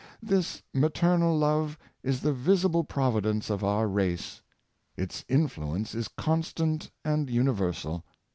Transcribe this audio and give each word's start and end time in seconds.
This 0.23 0.63
maternal 0.73 1.37
love 1.37 1.77
is 2.01 2.21
the 2.21 2.33
visible 2.33 2.83
providence 2.83 3.51
of 3.51 3.63
our 3.63 3.87
race. 3.87 4.41
Its 4.97 5.23
influence 5.29 5.93
is 5.93 6.07
constant 6.07 6.89
and 7.05 7.29
universal. 7.29 8.03